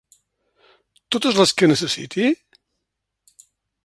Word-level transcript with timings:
Totes 1.15 1.37
les 1.41 1.53
que 1.59 1.69
necessiti? 1.71 2.25